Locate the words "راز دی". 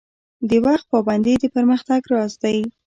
2.13-2.57